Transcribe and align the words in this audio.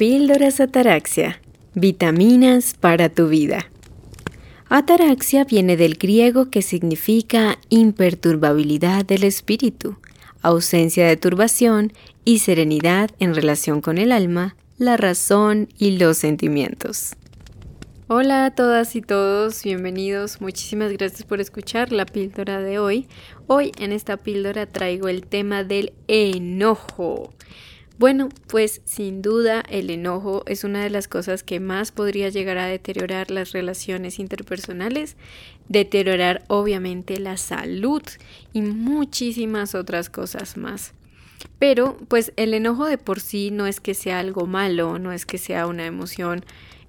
Píldoras 0.00 0.60
Ataraxia. 0.60 1.42
Vitaminas 1.74 2.72
para 2.72 3.10
tu 3.10 3.28
vida. 3.28 3.70
Ataraxia 4.70 5.44
viene 5.44 5.76
del 5.76 5.96
griego 5.98 6.48
que 6.48 6.62
significa 6.62 7.58
imperturbabilidad 7.68 9.04
del 9.04 9.24
espíritu, 9.24 9.98
ausencia 10.40 11.06
de 11.06 11.18
turbación 11.18 11.92
y 12.24 12.38
serenidad 12.38 13.10
en 13.18 13.34
relación 13.34 13.82
con 13.82 13.98
el 13.98 14.10
alma, 14.12 14.56
la 14.78 14.96
razón 14.96 15.68
y 15.76 15.98
los 15.98 16.16
sentimientos. 16.16 17.10
Hola 18.08 18.46
a 18.46 18.54
todas 18.54 18.96
y 18.96 19.02
todos, 19.02 19.62
bienvenidos. 19.62 20.40
Muchísimas 20.40 20.92
gracias 20.94 21.24
por 21.24 21.42
escuchar 21.42 21.92
la 21.92 22.06
píldora 22.06 22.60
de 22.60 22.78
hoy. 22.78 23.06
Hoy 23.48 23.72
en 23.78 23.92
esta 23.92 24.16
píldora 24.16 24.64
traigo 24.64 25.08
el 25.08 25.26
tema 25.26 25.62
del 25.62 25.92
enojo. 26.08 27.34
Bueno, 28.00 28.30
pues 28.46 28.80
sin 28.86 29.20
duda 29.20 29.62
el 29.68 29.90
enojo 29.90 30.42
es 30.46 30.64
una 30.64 30.82
de 30.82 30.88
las 30.88 31.06
cosas 31.06 31.42
que 31.42 31.60
más 31.60 31.92
podría 31.92 32.30
llegar 32.30 32.56
a 32.56 32.64
deteriorar 32.64 33.30
las 33.30 33.52
relaciones 33.52 34.18
interpersonales, 34.18 35.18
deteriorar 35.68 36.42
obviamente 36.48 37.20
la 37.20 37.36
salud 37.36 38.00
y 38.54 38.62
muchísimas 38.62 39.74
otras 39.74 40.08
cosas 40.08 40.56
más. 40.56 40.94
Pero 41.58 41.98
pues 42.08 42.32
el 42.36 42.54
enojo 42.54 42.86
de 42.86 42.96
por 42.96 43.20
sí 43.20 43.50
no 43.50 43.66
es 43.66 43.80
que 43.80 43.92
sea 43.92 44.20
algo 44.20 44.46
malo, 44.46 44.98
no 44.98 45.12
es 45.12 45.26
que 45.26 45.36
sea 45.36 45.66
una 45.66 45.84
emoción 45.84 46.42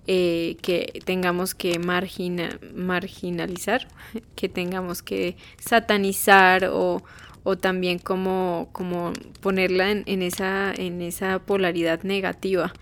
eh, 0.07 0.55
que 0.61 1.01
tengamos 1.03 1.55
que 1.55 1.77
marginalizar, 1.77 3.89
que 4.37 4.47
tengamos 4.47 5.03
que 5.03 5.35
satanizar 5.59 6.69
o, 6.71 7.03
o 7.43 7.57
también 7.57 7.99
como, 7.99 8.69
como 8.71 9.13
ponerla 9.39 9.91
en, 9.91 10.21
esa, 10.21 10.73
en 10.73 11.01
esa 11.01 11.39
polaridad 11.39 12.03
negativa. 12.03 12.73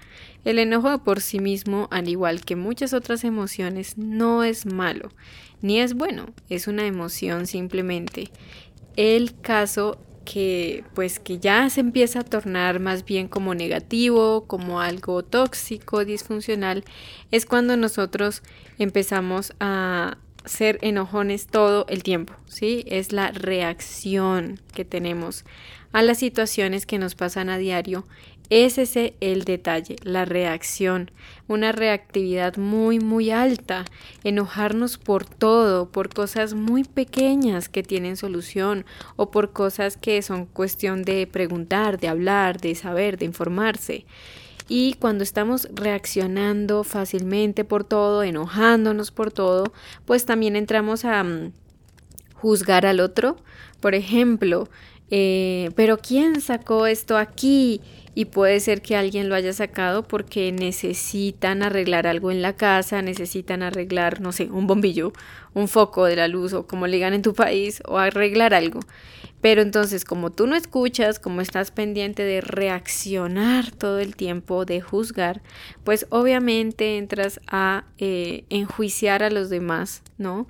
El 0.45 0.59
enojo 0.59 1.03
por 1.03 1.21
sí 1.21 1.39
mismo, 1.39 1.87
al 1.91 2.07
igual 2.07 2.41
que 2.41 2.55
muchas 2.55 2.93
otras 2.93 3.23
emociones, 3.23 3.97
no 3.97 4.43
es 4.43 4.65
malo, 4.65 5.09
ni 5.61 5.79
es 5.79 5.93
bueno, 5.93 6.27
es 6.49 6.67
una 6.67 6.85
emoción 6.85 7.47
simplemente. 7.47 8.31
El 8.95 9.39
caso 9.39 9.97
que 10.25 10.83
pues 10.93 11.19
que 11.19 11.39
ya 11.39 11.69
se 11.71 11.79
empieza 11.79 12.19
a 12.19 12.23
tornar 12.23 12.79
más 12.79 13.03
bien 13.03 13.27
como 13.27 13.55
negativo, 13.55 14.45
como 14.45 14.79
algo 14.79 15.23
tóxico, 15.23 16.05
disfuncional, 16.05 16.83
es 17.31 17.45
cuando 17.45 17.75
nosotros 17.77 18.43
empezamos 18.77 19.53
a, 19.59 20.17
ser 20.49 20.79
enojones 20.81 21.47
todo 21.47 21.85
el 21.89 22.03
tiempo, 22.03 22.33
¿sí? 22.47 22.83
Es 22.87 23.11
la 23.11 23.31
reacción 23.31 24.59
que 24.73 24.83
tenemos 24.83 25.45
a 25.91 26.01
las 26.01 26.17
situaciones 26.17 26.85
que 26.85 26.97
nos 26.97 27.15
pasan 27.15 27.49
a 27.49 27.57
diario. 27.57 28.05
Es 28.49 28.79
ese 28.79 29.13
el 29.21 29.43
detalle, 29.43 29.97
la 30.01 30.25
reacción, 30.25 31.11
una 31.47 31.71
reactividad 31.71 32.57
muy, 32.57 32.99
muy 32.99 33.29
alta, 33.29 33.85
enojarnos 34.23 34.97
por 34.97 35.23
todo, 35.23 35.91
por 35.91 36.11
cosas 36.11 36.55
muy 36.55 36.83
pequeñas 36.83 37.69
que 37.69 37.83
tienen 37.83 38.17
solución 38.17 38.85
o 39.17 39.29
por 39.29 39.51
cosas 39.53 39.97
que 39.97 40.19
son 40.23 40.47
cuestión 40.47 41.03
de 41.03 41.27
preguntar, 41.27 41.99
de 41.99 42.07
hablar, 42.07 42.59
de 42.59 42.73
saber, 42.73 43.19
de 43.19 43.25
informarse. 43.25 44.05
Y 44.69 44.93
cuando 44.93 45.23
estamos 45.23 45.67
reaccionando 45.73 46.83
fácilmente 46.83 47.65
por 47.65 47.83
todo, 47.83 48.21
enojándonos 48.21 49.09
por 49.09 49.31
todo, 49.31 49.73
pues 50.05 50.25
también 50.25 50.55
entramos 50.55 51.05
a 51.05 51.23
mm, 51.23 51.51
juzgar 52.35 52.85
al 52.85 52.99
otro. 52.99 53.37
Por 53.81 53.95
ejemplo, 53.95 54.69
eh, 55.09 55.71
pero 55.75 55.97
¿quién 55.97 56.39
sacó 56.39 56.85
esto 56.85 57.17
aquí? 57.17 57.81
Y 58.15 58.25
puede 58.25 58.59
ser 58.59 58.81
que 58.81 58.95
alguien 58.95 59.29
lo 59.29 59.35
haya 59.35 59.53
sacado 59.53 60.03
porque 60.03 60.51
necesitan 60.51 61.63
arreglar 61.63 62.07
algo 62.07 62.31
en 62.31 62.41
la 62.41 62.53
casa, 62.53 63.01
necesitan 63.01 63.63
arreglar, 63.63 64.21
no 64.21 64.31
sé, 64.31 64.45
un 64.45 64.67
bombillo, 64.67 65.13
un 65.53 65.67
foco 65.67 66.05
de 66.05 66.15
la 66.15 66.27
luz 66.27 66.53
o 66.53 66.67
como 66.67 66.87
le 66.87 66.97
digan 66.97 67.13
en 67.13 67.21
tu 67.21 67.33
país 67.33 67.81
o 67.85 67.97
arreglar 67.97 68.53
algo. 68.53 68.79
Pero 69.41 69.61
entonces, 69.61 70.03
como 70.03 70.31
tú 70.31 70.47
no 70.47 70.55
escuchas, 70.55 71.19
como 71.19 71.39
estás 71.39 71.71
pendiente 71.71 72.23
de 72.23 72.41
reaccionar 72.41 73.71
todo 73.71 73.99
el 73.99 74.15
tiempo, 74.15 74.65
de 74.65 74.81
juzgar, 74.81 75.41
pues 75.83 76.07
obviamente 76.09 76.97
entras 76.97 77.39
a 77.47 77.85
eh, 77.99 78.43
enjuiciar 78.49 79.23
a 79.23 79.29
los 79.29 79.49
demás, 79.49 80.03
¿no? 80.17 80.47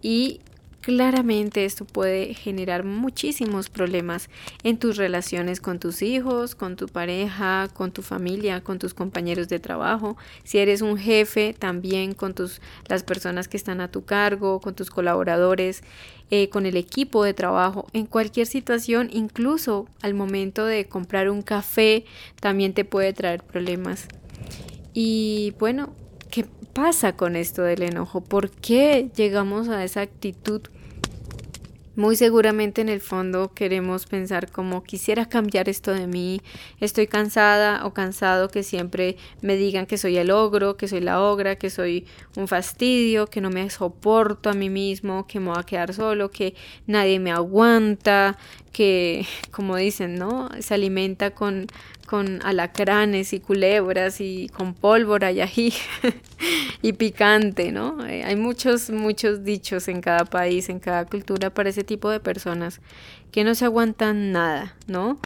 Y 0.00 0.40
Claramente 0.82 1.64
esto 1.64 1.84
puede 1.84 2.34
generar 2.34 2.82
muchísimos 2.82 3.70
problemas 3.70 4.28
en 4.64 4.78
tus 4.78 4.96
relaciones 4.96 5.60
con 5.60 5.78
tus 5.78 6.02
hijos, 6.02 6.56
con 6.56 6.74
tu 6.74 6.88
pareja, 6.88 7.68
con 7.72 7.92
tu 7.92 8.02
familia, 8.02 8.64
con 8.64 8.80
tus 8.80 8.92
compañeros 8.92 9.48
de 9.48 9.60
trabajo. 9.60 10.16
Si 10.42 10.58
eres 10.58 10.82
un 10.82 10.98
jefe, 10.98 11.54
también 11.56 12.14
con 12.14 12.34
tus, 12.34 12.60
las 12.88 13.04
personas 13.04 13.46
que 13.46 13.56
están 13.56 13.80
a 13.80 13.92
tu 13.92 14.04
cargo, 14.04 14.60
con 14.60 14.74
tus 14.74 14.90
colaboradores, 14.90 15.84
eh, 16.32 16.48
con 16.48 16.66
el 16.66 16.76
equipo 16.76 17.22
de 17.22 17.32
trabajo. 17.32 17.86
En 17.92 18.06
cualquier 18.06 18.48
situación, 18.48 19.08
incluso 19.12 19.86
al 20.00 20.14
momento 20.14 20.66
de 20.66 20.86
comprar 20.88 21.30
un 21.30 21.42
café, 21.42 22.06
también 22.40 22.74
te 22.74 22.84
puede 22.84 23.12
traer 23.12 23.44
problemas. 23.44 24.08
Y 24.94 25.54
bueno, 25.60 25.94
¿Qué 26.32 26.46
pasa 26.72 27.14
con 27.16 27.36
esto 27.36 27.62
del 27.62 27.82
enojo? 27.82 28.20
¿Por 28.20 28.50
qué 28.50 29.10
llegamos 29.14 29.68
a 29.68 29.84
esa 29.84 30.00
actitud? 30.00 30.62
Muy 31.94 32.16
seguramente 32.16 32.80
en 32.80 32.88
el 32.88 33.02
fondo 33.02 33.52
queremos 33.52 34.06
pensar 34.06 34.50
como 34.50 34.82
quisiera 34.82 35.28
cambiar 35.28 35.68
esto 35.68 35.92
de 35.92 36.06
mí, 36.06 36.40
estoy 36.80 37.06
cansada 37.06 37.84
o 37.84 37.92
cansado 37.92 38.48
que 38.48 38.62
siempre 38.62 39.18
me 39.42 39.56
digan 39.56 39.84
que 39.84 39.98
soy 39.98 40.16
el 40.16 40.30
ogro, 40.30 40.78
que 40.78 40.88
soy 40.88 41.00
la 41.00 41.20
ogra, 41.20 41.56
que 41.56 41.68
soy 41.68 42.06
un 42.34 42.48
fastidio, 42.48 43.26
que 43.26 43.42
no 43.42 43.50
me 43.50 43.68
soporto 43.68 44.48
a 44.48 44.54
mí 44.54 44.70
mismo, 44.70 45.26
que 45.26 45.38
me 45.38 45.50
voy 45.50 45.58
a 45.58 45.64
quedar 45.64 45.92
solo, 45.92 46.30
que 46.30 46.54
nadie 46.86 47.20
me 47.20 47.30
aguanta, 47.30 48.38
que 48.72 49.26
como 49.50 49.76
dicen, 49.76 50.14
¿no? 50.14 50.48
Se 50.60 50.72
alimenta 50.72 51.32
con 51.32 51.66
con 52.12 52.40
alacranes 52.44 53.32
y 53.32 53.40
culebras 53.40 54.20
y 54.20 54.50
con 54.50 54.74
pólvora 54.74 55.32
y 55.32 55.40
ají 55.40 55.72
y 56.82 56.92
picante, 56.92 57.72
¿no? 57.72 58.06
Eh, 58.06 58.22
hay 58.22 58.36
muchos, 58.36 58.90
muchos 58.90 59.44
dichos 59.44 59.88
en 59.88 60.02
cada 60.02 60.26
país, 60.26 60.68
en 60.68 60.78
cada 60.78 61.06
cultura 61.06 61.48
para 61.48 61.70
ese 61.70 61.84
tipo 61.84 62.10
de 62.10 62.20
personas 62.20 62.82
que 63.30 63.44
no 63.44 63.54
se 63.54 63.64
aguantan 63.64 64.30
nada, 64.30 64.76
¿no? 64.86 65.18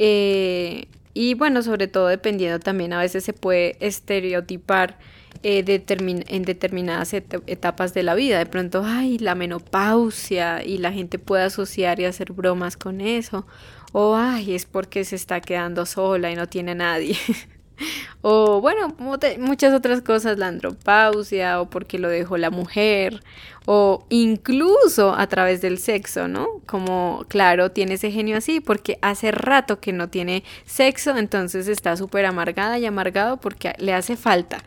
Eh, 0.00 0.86
y 1.14 1.34
bueno, 1.34 1.62
sobre 1.62 1.86
todo 1.86 2.08
dependiendo 2.08 2.58
también, 2.58 2.92
a 2.94 2.98
veces 2.98 3.22
se 3.22 3.32
puede 3.32 3.76
estereotipar 3.78 4.98
eh, 5.44 5.62
en 5.64 6.42
determinadas 6.42 7.14
etapas 7.14 7.94
de 7.94 8.02
la 8.02 8.16
vida. 8.16 8.38
De 8.38 8.46
pronto, 8.46 8.82
ay, 8.84 9.18
la 9.18 9.36
menopausia 9.36 10.64
y 10.64 10.78
la 10.78 10.90
gente 10.90 11.20
puede 11.20 11.44
asociar 11.44 12.00
y 12.00 12.06
hacer 12.06 12.32
bromas 12.32 12.76
con 12.76 13.00
eso 13.00 13.46
o 13.92 14.16
ay, 14.16 14.54
es 14.54 14.66
porque 14.66 15.04
se 15.04 15.16
está 15.16 15.40
quedando 15.40 15.86
sola 15.86 16.30
y 16.30 16.36
no 16.36 16.46
tiene 16.46 16.74
nadie. 16.74 17.16
o 18.22 18.60
bueno, 18.60 18.94
muchas 19.38 19.74
otras 19.74 20.02
cosas, 20.02 20.38
la 20.38 20.48
andropausia, 20.48 21.60
o 21.60 21.70
porque 21.70 21.98
lo 21.98 22.08
dejó 22.08 22.36
la 22.36 22.50
mujer, 22.50 23.22
o 23.66 24.06
incluso 24.08 25.14
a 25.14 25.26
través 25.26 25.60
del 25.60 25.78
sexo, 25.78 26.28
¿no? 26.28 26.46
Como, 26.66 27.24
claro, 27.28 27.70
tiene 27.70 27.94
ese 27.94 28.10
genio 28.10 28.38
así 28.38 28.60
porque 28.60 28.98
hace 29.02 29.30
rato 29.30 29.80
que 29.80 29.92
no 29.92 30.08
tiene 30.08 30.42
sexo, 30.64 31.16
entonces 31.16 31.68
está 31.68 31.96
súper 31.96 32.26
amargada 32.26 32.78
y 32.78 32.86
amargado 32.86 33.36
porque 33.38 33.74
le 33.78 33.94
hace 33.94 34.16
falta. 34.16 34.58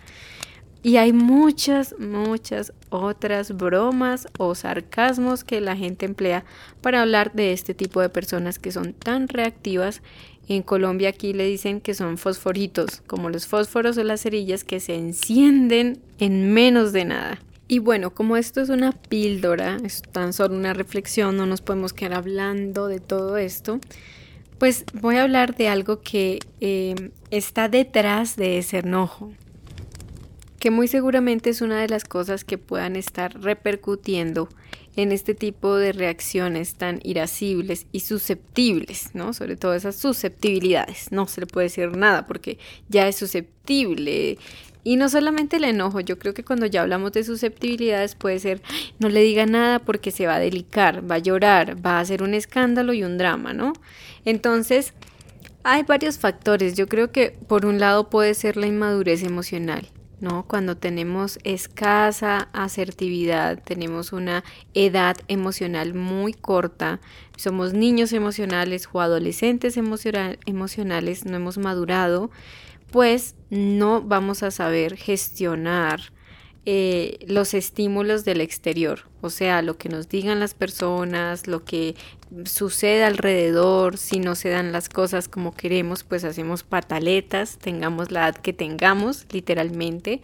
Y 0.84 0.98
hay 0.98 1.14
muchas, 1.14 1.96
muchas 2.00 2.74
otras 2.90 3.56
bromas 3.56 4.28
o 4.40 4.56
sarcasmos 4.56 5.44
que 5.44 5.62
la 5.62 5.76
gente 5.76 6.08
emplea 6.08 6.44
para 6.82 7.02
hablar 7.04 7.34
de 7.34 7.54
este 7.54 7.76
tipo 7.76 8.02
de 8.02 8.10
personas 8.10 8.58
que 8.58 8.72
son 8.72 8.94
tan 8.94 9.28
reactivas. 9.28 10.02
En 10.48 10.64
Colombia 10.64 11.10
aquí 11.10 11.34
le 11.34 11.46
dicen 11.46 11.82
que 11.82 11.94
son 11.94 12.18
fosforitos, 12.18 13.02
como 13.06 13.30
los 13.30 13.46
fósforos 13.46 13.98
o 13.98 14.04
las 14.04 14.22
cerillas 14.22 14.64
que 14.64 14.80
se 14.80 14.96
encienden 14.96 16.02
en 16.18 16.52
menos 16.52 16.94
de 16.94 17.06
nada. 17.06 17.40
Y 17.68 17.78
bueno, 17.80 18.14
como 18.14 18.36
esto 18.36 18.60
es 18.60 18.70
una 18.70 18.92
píldora, 18.92 19.78
es 19.86 20.02
tan 20.02 20.34
solo 20.34 20.56
una 20.56 20.74
reflexión, 20.74 21.38
no 21.38 21.46
nos 21.46 21.62
podemos 21.62 21.94
quedar 21.94 22.16
hablando 22.16 22.88
de 22.88 23.00
todo 23.00 23.38
esto, 23.38 23.80
pues 24.58 24.84
voy 24.94 25.16
a 25.16 25.24
hablar 25.24 25.56
de 25.56 25.70
algo 25.70 26.02
que 26.02 26.40
eh, 26.60 27.12
está 27.30 27.70
detrás 27.70 28.36
de 28.36 28.58
ese 28.58 28.80
enojo 28.80 29.32
que 30.62 30.70
muy 30.70 30.88
seguramente 30.88 31.50
es 31.50 31.62
una 31.62 31.82
de 31.82 31.90
las 31.90 32.06
cosas 32.06 32.46
que 32.46 32.60
puedan 32.60 32.96
estar 32.96 33.42
repercutiendo 33.42 34.48
en 34.96 35.12
este 35.12 35.34
tipo 35.34 35.76
de 35.76 35.92
reacciones 35.92 36.76
tan 36.76 37.00
irascibles 37.04 37.88
y 37.92 38.02
susceptibles, 38.02 39.16
¿no? 39.16 39.34
Sobre 39.34 39.56
todo 39.56 39.74
esas 39.74 39.96
susceptibilidades. 39.96 41.12
No 41.12 41.28
se 41.28 41.42
le 41.42 41.48
puede 41.48 41.66
decir 41.66 41.98
nada 41.98 42.28
porque 42.28 42.60
ya 42.90 43.08
es 43.08 43.16
susceptible. 43.16 44.38
Y 44.84 44.98
no 44.98 45.10
solamente 45.10 45.58
el 45.58 45.64
enojo, 45.64 46.00
yo 46.00 46.20
creo 46.20 46.36
que 46.36 46.44
cuando 46.44 46.68
ya 46.68 46.84
hablamos 46.84 47.12
de 47.14 47.24
susceptibilidades 47.24 48.14
puede 48.14 48.38
ser, 48.38 48.62
no 49.00 49.10
le 49.10 49.24
diga 49.24 49.48
nada 49.48 49.80
porque 49.80 50.12
se 50.12 50.28
va 50.28 50.36
a 50.36 50.40
delicar, 50.40 51.10
va 51.10 51.16
a 51.16 51.20
llorar, 51.20 51.84
va 51.84 51.98
a 51.98 52.02
hacer 52.02 52.22
un 52.22 52.36
escándalo 52.36 52.94
y 52.94 53.04
un 53.04 53.18
drama, 53.18 53.54
¿no? 53.54 53.74
Entonces, 54.26 54.94
Hay 55.64 55.84
varios 55.84 56.18
factores. 56.20 56.76
Yo 56.76 56.88
creo 56.88 57.12
que 57.12 57.32
por 57.48 57.66
un 57.66 57.80
lado 57.80 58.10
puede 58.10 58.34
ser 58.34 58.58
la 58.58 58.68
inmadurez 58.68 59.24
emocional. 59.24 59.88
¿No? 60.22 60.46
Cuando 60.48 60.78
tenemos 60.78 61.40
escasa 61.44 62.50
asertividad, 62.54 63.62
tenemos 63.62 64.14
una 64.14 64.44
edad 64.74 65.18
emocional 65.28 65.94
muy 65.94 66.34
corta, 66.34 67.02
somos 67.36 67.74
niños 67.74 68.14
emocionales 68.14 68.88
o 68.94 69.02
adolescentes 69.02 69.76
emocionales, 69.78 71.26
no 71.26 71.36
hemos 71.36 71.58
madurado, 71.58 72.32
pues 72.92 73.36
no 73.50 74.02
vamos 74.02 74.44
a 74.44 74.52
saber 74.52 74.96
gestionar 74.96 76.14
eh, 76.66 77.18
los 77.28 77.56
estímulos 77.56 78.24
del 78.24 78.40
exterior, 78.40 79.08
o 79.22 79.32
sea, 79.32 79.64
lo 79.64 79.78
que 79.78 79.90
nos 79.90 80.10
digan 80.10 80.40
las 80.40 80.54
personas, 80.54 81.48
lo 81.48 81.64
que 81.64 81.96
sucede 82.46 83.04
alrededor, 83.04 83.98
si 83.98 84.20
no 84.20 84.36
se 84.36 84.50
dan 84.50 84.72
las 84.72 84.88
cosas 84.88 85.28
como 85.28 85.56
queremos, 85.56 86.04
pues 86.04 86.24
hacemos 86.24 86.62
pataletas, 86.64 87.58
tengamos 87.58 88.12
la 88.12 88.28
edad 88.28 88.36
que 88.36 88.54
tengamos, 88.54 89.26
literalmente. 89.32 90.22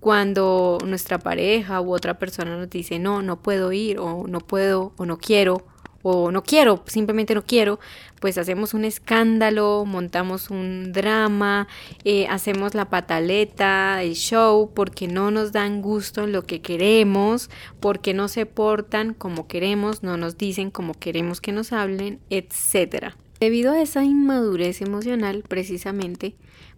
Cuando 0.00 0.78
nuestra 0.84 1.18
pareja 1.18 1.80
u 1.80 1.94
otra 1.94 2.18
persona 2.18 2.56
nos 2.56 2.68
dice, 2.68 2.98
no, 2.98 3.22
no 3.22 3.40
puedo 3.40 3.72
ir, 3.72 3.98
o 4.00 4.26
no 4.26 4.40
puedo, 4.40 4.92
o 4.96 5.06
no 5.06 5.18
quiero, 5.18 5.64
o 6.02 6.30
no 6.30 6.42
quiero, 6.42 6.82
simplemente 6.86 7.34
no 7.34 7.44
quiero, 7.44 7.80
pues 8.20 8.38
hacemos 8.38 8.74
un 8.74 8.84
escándalo, 8.84 9.84
montamos 9.86 10.50
un 10.50 10.92
drama, 10.92 11.68
eh, 12.04 12.26
hacemos 12.28 12.74
la 12.74 12.88
pataleta, 12.88 14.02
el 14.02 14.14
show, 14.14 14.70
porque 14.74 15.08
no 15.08 15.30
nos 15.30 15.52
dan 15.52 15.82
gusto 15.82 16.24
en 16.24 16.32
lo 16.32 16.42
que 16.44 16.60
queremos, 16.60 17.50
porque 17.80 18.14
no 18.14 18.28
se 18.28 18.46
portan 18.46 19.14
como 19.14 19.46
queremos, 19.46 20.02
no 20.02 20.16
nos 20.16 20.38
dicen 20.38 20.70
como 20.70 20.94
queremos 20.94 21.40
que 21.40 21.52
nos 21.52 21.72
hablen, 21.72 22.20
etc. 22.30 23.14
Debido 23.40 23.72
a 23.72 23.82
esa 23.82 24.04
inmadurez 24.04 24.80
emocional, 24.80 25.44
precisamente, 25.46 26.36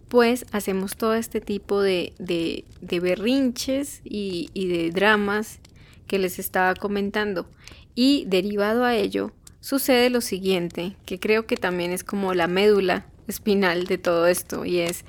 pues 0.09 0.45
hacemos 0.51 0.97
todo 0.97 1.13
este 1.13 1.39
tipo 1.39 1.81
de, 1.81 2.13
de, 2.17 2.99
berrinches 2.99 4.01
y, 4.03 4.49
y 4.53 4.67
de 4.67 4.89
dramas 4.89 5.59
que 6.07 6.19
les 6.19 6.39
estaba 6.39 6.73
comentando. 6.73 7.47
Y 7.95 8.25
derivado 8.27 8.83
a 8.83 8.95
ello, 8.95 9.31
sucede 9.61 10.09
lo 10.09 10.21
siguiente, 10.21 10.95
que 11.05 11.19
creo 11.19 11.45
que 11.45 11.57
también 11.57 11.91
es 11.91 12.03
como 12.03 12.33
la 12.33 12.47
médula 12.47 13.05
espinal 13.27 13.85
de 13.85 13.97
todo 13.97 14.27
esto, 14.27 14.65
y 14.65 14.79
es 14.79 15.05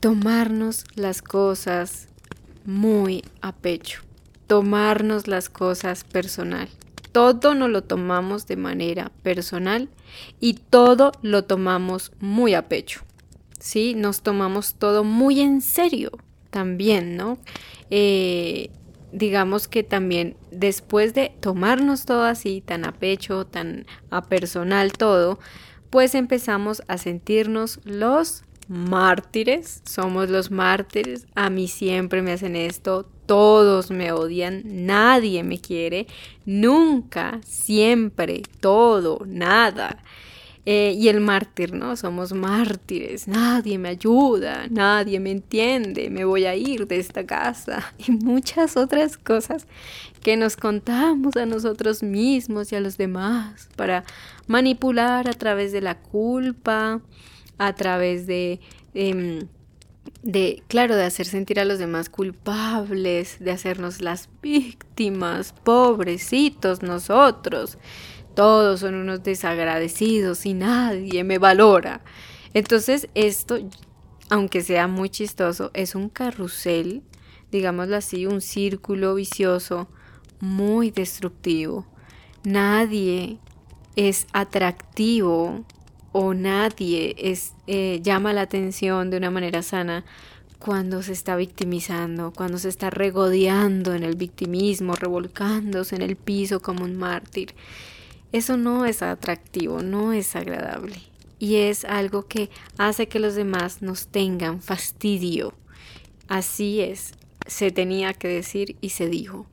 tomarnos 0.00 0.84
las 0.94 1.22
cosas 1.22 2.08
muy 2.64 3.22
a 3.40 3.52
pecho, 3.52 4.00
tomarnos 4.46 5.28
las 5.28 5.48
cosas 5.48 6.04
personal. 6.04 6.68
Todo 7.12 7.54
nos 7.54 7.70
lo 7.70 7.82
tomamos 7.82 8.46
de 8.46 8.56
manera 8.56 9.10
personal 9.22 9.88
y 10.38 10.54
todo 10.54 11.12
lo 11.22 11.44
tomamos 11.44 12.12
muy 12.20 12.54
a 12.54 12.68
pecho. 12.68 13.02
¿Sí? 13.58 13.94
Nos 13.94 14.22
tomamos 14.22 14.74
todo 14.74 15.04
muy 15.04 15.40
en 15.40 15.60
serio 15.60 16.12
también, 16.50 17.16
¿no? 17.16 17.38
Eh, 17.90 18.70
digamos 19.12 19.68
que 19.68 19.82
también 19.82 20.36
después 20.50 21.14
de 21.14 21.32
tomarnos 21.40 22.04
todo 22.04 22.24
así, 22.24 22.62
tan 22.64 22.84
a 22.84 22.92
pecho, 22.92 23.46
tan 23.46 23.86
a 24.10 24.22
personal 24.22 24.92
todo, 24.92 25.38
pues 25.90 26.14
empezamos 26.14 26.82
a 26.88 26.98
sentirnos 26.98 27.80
los 27.84 28.44
mártires, 28.68 29.82
somos 29.84 30.30
los 30.30 30.52
mártires, 30.52 31.26
a 31.34 31.50
mí 31.50 31.66
siempre 31.66 32.22
me 32.22 32.32
hacen 32.32 32.54
esto, 32.54 33.08
todos 33.26 33.90
me 33.90 34.12
odian, 34.12 34.62
nadie 34.64 35.42
me 35.42 35.60
quiere, 35.60 36.06
nunca, 36.44 37.40
siempre, 37.44 38.42
todo, 38.60 39.20
nada. 39.26 40.02
Eh, 40.66 40.94
y 40.98 41.08
el 41.08 41.20
mártir, 41.20 41.72
¿no? 41.72 41.96
Somos 41.96 42.34
mártires, 42.34 43.26
nadie 43.26 43.78
me 43.78 43.88
ayuda, 43.88 44.66
nadie 44.70 45.18
me 45.18 45.30
entiende, 45.30 46.10
me 46.10 46.26
voy 46.26 46.44
a 46.44 46.54
ir 46.54 46.86
de 46.86 46.98
esta 46.98 47.24
casa 47.24 47.94
y 48.06 48.12
muchas 48.12 48.76
otras 48.76 49.16
cosas 49.16 49.66
que 50.22 50.36
nos 50.36 50.56
contamos 50.56 51.34
a 51.36 51.46
nosotros 51.46 52.02
mismos 52.02 52.72
y 52.72 52.76
a 52.76 52.80
los 52.80 52.98
demás 52.98 53.70
para 53.74 54.04
manipular 54.48 55.30
a 55.30 55.32
través 55.32 55.72
de 55.72 55.80
la 55.80 55.98
culpa, 55.98 57.00
a 57.56 57.74
través 57.74 58.26
de... 58.26 58.60
Em, 58.92 59.48
de, 60.22 60.62
claro, 60.66 60.96
de 60.96 61.04
hacer 61.04 61.24
sentir 61.24 61.60
a 61.60 61.64
los 61.64 61.78
demás 61.78 62.10
culpables, 62.10 63.38
de 63.40 63.52
hacernos 63.52 64.02
las 64.02 64.28
víctimas, 64.42 65.54
pobrecitos 65.64 66.82
nosotros 66.82 67.78
todos 68.34 68.80
son 68.80 68.94
unos 68.94 69.22
desagradecidos 69.22 70.46
y 70.46 70.54
nadie 70.54 71.24
me 71.24 71.38
valora. 71.38 72.02
Entonces 72.54 73.08
esto, 73.14 73.58
aunque 74.28 74.62
sea 74.62 74.88
muy 74.88 75.10
chistoso, 75.10 75.70
es 75.74 75.94
un 75.94 76.08
carrusel, 76.08 77.02
digámoslo 77.50 77.96
así, 77.96 78.26
un 78.26 78.40
círculo 78.40 79.14
vicioso 79.14 79.88
muy 80.40 80.90
destructivo. 80.90 81.86
Nadie 82.44 83.38
es 83.96 84.26
atractivo 84.32 85.64
o 86.12 86.34
nadie 86.34 87.14
es, 87.18 87.54
eh, 87.66 88.00
llama 88.02 88.32
la 88.32 88.42
atención 88.42 89.10
de 89.10 89.18
una 89.18 89.30
manera 89.30 89.62
sana 89.62 90.04
cuando 90.58 91.02
se 91.02 91.12
está 91.12 91.36
victimizando, 91.36 92.32
cuando 92.32 92.58
se 92.58 92.68
está 92.68 92.90
regodeando 92.90 93.94
en 93.94 94.04
el 94.04 94.16
victimismo, 94.16 94.94
revolcándose 94.94 95.96
en 95.96 96.02
el 96.02 96.16
piso 96.16 96.60
como 96.60 96.84
un 96.84 96.96
mártir. 96.96 97.54
Eso 98.32 98.56
no 98.56 98.86
es 98.86 99.02
atractivo, 99.02 99.82
no 99.82 100.12
es 100.12 100.36
agradable. 100.36 100.96
Y 101.38 101.56
es 101.56 101.84
algo 101.84 102.26
que 102.26 102.50
hace 102.78 103.08
que 103.08 103.18
los 103.18 103.34
demás 103.34 103.82
nos 103.82 104.08
tengan 104.08 104.60
fastidio. 104.60 105.54
Así 106.28 106.80
es, 106.80 107.12
se 107.46 107.70
tenía 107.70 108.12
que 108.14 108.28
decir 108.28 108.76
y 108.80 108.90
se 108.90 109.08
dijo. 109.08 109.46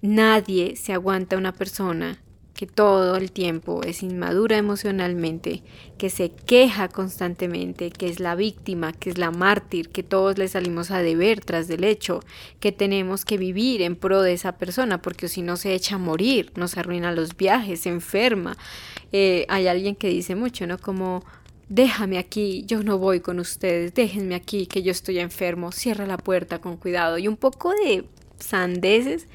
Nadie 0.00 0.74
se 0.74 0.92
aguanta 0.92 1.36
una 1.36 1.52
persona 1.52 2.18
que 2.54 2.66
todo 2.66 3.16
el 3.16 3.32
tiempo 3.32 3.82
es 3.82 4.02
inmadura 4.02 4.56
emocionalmente, 4.56 5.62
que 5.98 6.10
se 6.10 6.30
queja 6.30 6.88
constantemente, 6.88 7.90
que 7.90 8.08
es 8.08 8.20
la 8.20 8.34
víctima, 8.34 8.92
que 8.92 9.10
es 9.10 9.18
la 9.18 9.30
mártir, 9.30 9.88
que 9.88 10.02
todos 10.02 10.38
le 10.38 10.48
salimos 10.48 10.90
a 10.90 10.98
deber 10.98 11.44
tras 11.44 11.66
del 11.68 11.84
hecho, 11.84 12.20
que 12.60 12.72
tenemos 12.72 13.24
que 13.24 13.38
vivir 13.38 13.82
en 13.82 13.96
pro 13.96 14.22
de 14.22 14.34
esa 14.34 14.52
persona, 14.58 15.00
porque 15.00 15.28
si 15.28 15.42
no 15.42 15.56
se 15.56 15.74
echa 15.74 15.94
a 15.96 15.98
morir, 15.98 16.52
nos 16.56 16.76
arruina 16.76 17.12
los 17.12 17.36
viajes, 17.36 17.80
se 17.80 17.88
enferma. 17.88 18.56
Eh, 19.12 19.46
hay 19.48 19.66
alguien 19.66 19.96
que 19.96 20.08
dice 20.08 20.34
mucho, 20.34 20.66
¿no? 20.66 20.78
Como 20.78 21.24
déjame 21.68 22.18
aquí, 22.18 22.64
yo 22.66 22.82
no 22.82 22.98
voy 22.98 23.20
con 23.20 23.38
ustedes, 23.38 23.94
déjenme 23.94 24.34
aquí, 24.34 24.66
que 24.66 24.82
yo 24.82 24.92
estoy 24.92 25.18
enfermo, 25.18 25.72
cierra 25.72 26.06
la 26.06 26.18
puerta 26.18 26.60
con 26.60 26.76
cuidado. 26.76 27.16
Y 27.16 27.28
un 27.28 27.36
poco 27.36 27.70
de 27.70 28.04
sandeces 28.38 29.26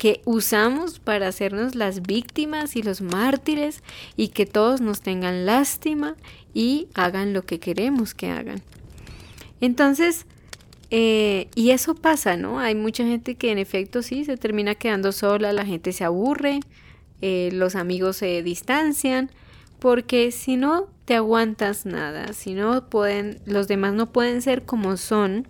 que 0.00 0.22
usamos 0.24 0.98
para 0.98 1.28
hacernos 1.28 1.74
las 1.74 2.00
víctimas 2.00 2.74
y 2.74 2.82
los 2.82 3.02
mártires 3.02 3.82
y 4.16 4.28
que 4.28 4.46
todos 4.46 4.80
nos 4.80 5.02
tengan 5.02 5.44
lástima 5.44 6.16
y 6.54 6.88
hagan 6.94 7.34
lo 7.34 7.42
que 7.42 7.60
queremos 7.60 8.14
que 8.14 8.30
hagan. 8.30 8.62
Entonces, 9.60 10.24
eh, 10.90 11.48
y 11.54 11.72
eso 11.72 11.94
pasa, 11.94 12.38
¿no? 12.38 12.60
Hay 12.60 12.74
mucha 12.74 13.04
gente 13.04 13.34
que 13.34 13.52
en 13.52 13.58
efecto 13.58 14.00
sí 14.00 14.24
se 14.24 14.38
termina 14.38 14.74
quedando 14.74 15.12
sola, 15.12 15.52
la 15.52 15.66
gente 15.66 15.92
se 15.92 16.02
aburre, 16.02 16.60
eh, 17.20 17.50
los 17.52 17.76
amigos 17.76 18.16
se 18.16 18.42
distancian, 18.42 19.30
porque 19.80 20.32
si 20.32 20.56
no 20.56 20.88
te 21.04 21.14
aguantas 21.14 21.84
nada, 21.84 22.32
si 22.32 22.54
no 22.54 22.88
pueden, 22.88 23.38
los 23.44 23.68
demás 23.68 23.92
no 23.92 24.10
pueden 24.10 24.40
ser 24.40 24.62
como 24.62 24.96
son, 24.96 25.46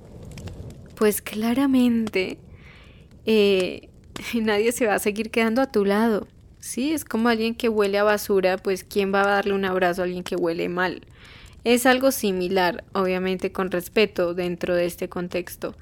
pues 0.97 1.23
claramente 1.23 2.39
eh, 3.27 3.90
nadie 4.35 4.73
se 4.73 4.87
va 4.87 4.95
a 4.95 4.99
seguir 4.99 5.31
quedando 5.31 5.63
a 5.63 5.71
tu 5.71 5.85
lado. 5.85 6.27
Sí, 6.61 6.93
es 6.93 7.05
como 7.05 7.29
alguien 7.29 7.55
que 7.55 7.69
huele 7.69 7.99
a 7.99 8.05
basura, 8.05 8.59
pues 8.59 8.85
¿quién 8.85 9.15
va 9.15 9.23
a 9.23 9.29
darle 9.29 9.55
un 9.55 9.65
abrazo 9.65 10.03
a 10.03 10.05
alguien 10.05 10.23
que 10.23 10.37
huele 10.37 10.69
mal? 10.69 11.03
Es 11.65 11.87
algo 11.87 12.11
similar, 12.13 12.85
obviamente 12.93 13.53
con 13.53 13.71
respeto 13.71 14.35
dentro 14.35 14.75
de 14.75 14.87
este 14.87 15.09
contexto. 15.09 15.75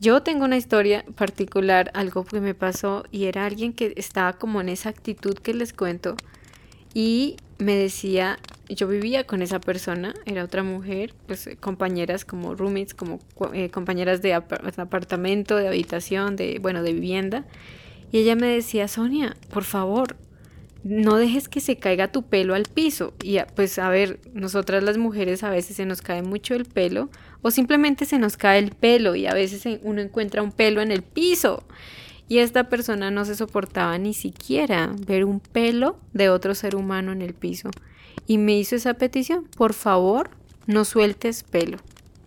Yo 0.00 0.22
tengo 0.22 0.44
una 0.44 0.56
historia 0.56 1.04
particular, 1.16 1.90
algo 1.94 2.24
que 2.24 2.40
me 2.40 2.54
pasó 2.54 3.04
y 3.12 3.24
era 3.26 3.46
alguien 3.46 3.72
que 3.72 3.94
estaba 3.96 4.32
como 4.32 4.60
en 4.60 4.68
esa 4.68 4.88
actitud 4.88 5.34
que 5.34 5.54
les 5.54 5.72
cuento 5.72 6.16
y 6.94 7.36
me 7.62 7.76
decía, 7.76 8.38
yo 8.68 8.88
vivía 8.88 9.24
con 9.24 9.42
esa 9.42 9.60
persona, 9.60 10.14
era 10.26 10.44
otra 10.44 10.62
mujer, 10.62 11.14
pues 11.26 11.46
eh, 11.46 11.56
compañeras 11.56 12.24
como 12.24 12.54
roommates, 12.54 12.94
como 12.94 13.20
eh, 13.52 13.70
compañeras 13.70 14.22
de 14.22 14.34
apartamento, 14.34 15.56
de 15.56 15.68
habitación, 15.68 16.36
de, 16.36 16.58
bueno, 16.60 16.82
de 16.82 16.92
vivienda. 16.92 17.44
Y 18.10 18.18
ella 18.18 18.36
me 18.36 18.46
decía, 18.46 18.88
Sonia, 18.88 19.36
por 19.50 19.64
favor, 19.64 20.16
no 20.84 21.16
dejes 21.16 21.48
que 21.48 21.60
se 21.60 21.76
caiga 21.76 22.10
tu 22.10 22.22
pelo 22.22 22.54
al 22.54 22.64
piso. 22.64 23.14
Y 23.22 23.38
pues 23.54 23.78
a 23.78 23.88
ver, 23.88 24.18
nosotras 24.34 24.82
las 24.82 24.98
mujeres 24.98 25.42
a 25.44 25.50
veces 25.50 25.76
se 25.76 25.86
nos 25.86 26.02
cae 26.02 26.22
mucho 26.22 26.54
el 26.54 26.64
pelo 26.64 27.08
o 27.40 27.50
simplemente 27.50 28.04
se 28.04 28.18
nos 28.18 28.36
cae 28.36 28.58
el 28.58 28.70
pelo 28.70 29.14
y 29.14 29.26
a 29.26 29.34
veces 29.34 29.78
uno 29.82 30.00
encuentra 30.00 30.42
un 30.42 30.52
pelo 30.52 30.80
en 30.80 30.90
el 30.90 31.02
piso. 31.02 31.64
Y 32.32 32.38
esta 32.38 32.70
persona 32.70 33.10
no 33.10 33.26
se 33.26 33.34
soportaba 33.34 33.98
ni 33.98 34.14
siquiera 34.14 34.96
ver 35.06 35.26
un 35.26 35.38
pelo 35.38 35.98
de 36.14 36.30
otro 36.30 36.54
ser 36.54 36.76
humano 36.76 37.12
en 37.12 37.20
el 37.20 37.34
piso. 37.34 37.68
Y 38.26 38.38
me 38.38 38.58
hizo 38.58 38.74
esa 38.74 38.94
petición, 38.94 39.46
por 39.54 39.74
favor, 39.74 40.30
no 40.66 40.86
sueltes 40.86 41.42
pelo. 41.42 41.76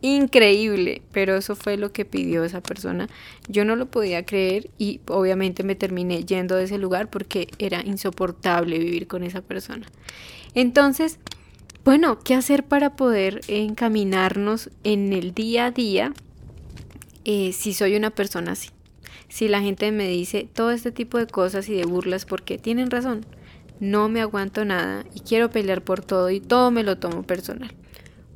Increíble, 0.01 1.01
pero 1.11 1.35
eso 1.35 1.55
fue 1.55 1.77
lo 1.77 1.91
que 1.91 2.05
pidió 2.05 2.43
esa 2.43 2.61
persona. 2.61 3.09
Yo 3.47 3.65
no 3.65 3.75
lo 3.75 3.87
podía 3.87 4.23
creer 4.27 4.69
y 4.77 5.01
obviamente 5.07 5.63
me 5.63 5.73
terminé 5.73 6.23
yendo 6.23 6.55
de 6.55 6.65
ese 6.65 6.77
lugar 6.77 7.09
porque 7.09 7.47
era 7.57 7.81
insoportable 7.81 8.77
vivir 8.77 9.07
con 9.07 9.23
esa 9.23 9.41
persona. 9.41 9.87
Entonces, 10.53 11.17
bueno, 11.83 12.19
¿qué 12.19 12.35
hacer 12.35 12.63
para 12.63 12.95
poder 12.95 13.41
encaminarnos 13.47 14.69
en 14.83 15.13
el 15.13 15.33
día 15.33 15.65
a 15.65 15.71
día 15.71 16.13
eh, 17.23 17.53
si 17.53 17.73
soy 17.73 17.95
una 17.95 18.11
persona 18.11 18.51
así? 18.51 18.69
Si 19.35 19.49
la 19.49 19.59
gente 19.59 19.91
me 19.91 20.07
dice 20.07 20.47
todo 20.53 20.71
este 20.71 20.93
tipo 20.93 21.17
de 21.17 21.27
cosas 21.27 21.67
y 21.67 21.75
de 21.75 21.83
burlas 21.83 22.23
porque 22.23 22.57
tienen 22.57 22.89
razón, 22.89 23.25
no 23.81 24.07
me 24.07 24.21
aguanto 24.21 24.63
nada 24.63 25.03
y 25.13 25.19
quiero 25.19 25.49
pelear 25.49 25.81
por 25.81 25.99
todo 25.99 26.29
y 26.29 26.39
todo 26.39 26.71
me 26.71 26.83
lo 26.83 26.99
tomo 26.99 27.23
personal. 27.23 27.75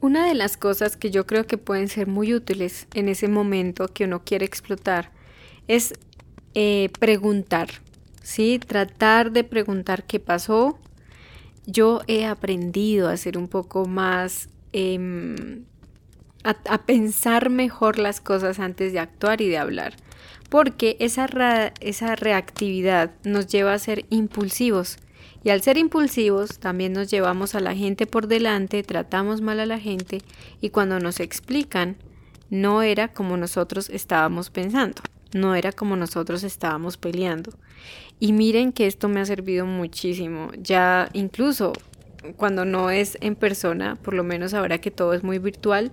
Una 0.02 0.28
de 0.28 0.34
las 0.34 0.58
cosas 0.58 0.98
que 0.98 1.10
yo 1.10 1.26
creo 1.26 1.48
que 1.48 1.58
pueden 1.58 1.88
ser 1.88 2.08
muy 2.08 2.34
útiles 2.34 2.86
en 2.94 3.08
ese 3.08 3.30
momento 3.30 3.88
que 3.88 4.04
uno 4.04 4.26
quiere 4.26 4.44
explotar 4.44 5.14
es 5.70 5.94
eh, 6.54 6.90
preguntar, 7.00 7.70
¿sí? 8.22 8.60
Tratar 8.60 9.32
de 9.32 9.46
preguntar 9.46 10.04
qué 10.04 10.20
pasó. 10.20 10.80
Yo 11.66 12.02
he 12.08 12.26
aprendido 12.26 13.08
a 13.08 13.16
ser 13.16 13.38
un 13.38 13.48
poco 13.48 13.86
más, 13.86 14.50
em, 14.74 15.64
a, 16.44 16.82
pensar 16.86 17.50
mejor 17.50 18.00
las 18.00 18.20
cosas 18.20 18.60
antes 18.60 18.92
de 18.92 19.00
actuar 19.00 19.40
y 19.40 19.48
de 19.48 19.60
hablar, 19.60 19.96
porque 20.50 20.98
esa, 21.00 21.28
reactividad 21.28 23.12
nos 23.24 23.48
lleva 23.48 23.74
a 23.74 23.80
ser 23.80 24.06
impulsivos 24.10 24.98
y 25.44 25.52
al 25.52 25.62
ser 25.62 25.78
impulsivos 25.78 26.60
también 26.60 26.94
nos 26.94 27.10
llevamos 27.10 27.56
a 27.56 27.60
la 27.60 27.76
gente 27.76 28.08
por 28.08 28.28
delante, 28.28 28.84
tratamos 28.84 29.42
mal 29.42 29.60
a 29.60 29.66
la 29.66 29.80
gente 29.80 30.22
y 30.60 30.70
cuando 30.70 31.00
nos 31.00 31.20
explican 31.20 31.96
no 32.50 32.82
era 32.82 33.10
como 33.10 33.38
nosotros 33.38 33.90
estábamos 33.90 34.50
pensando, 34.50 35.02
no 35.34 35.56
era 35.56 35.72
como 35.72 35.96
nosotros 35.96 36.44
estábamos 36.44 36.98
peleando. 36.98 37.54
Y 38.20 38.34
miren 38.34 38.74
que 38.74 38.88
esto 38.88 39.08
me 39.08 39.22
ha 39.22 39.26
servido 39.26 39.66
muchísimo, 39.66 40.52
ya 40.58 41.10
incluso 41.14 41.72
cuando 42.36 42.66
no 42.66 42.90
es 42.90 43.18
en 43.22 43.36
persona, 43.36 43.96
por 43.96 44.14
lo 44.14 44.24
menos 44.24 44.54
ahora 44.54 44.80
que 44.80 44.92
todo 44.92 45.14
es 45.14 45.24
muy 45.24 45.40
virtual, 45.40 45.92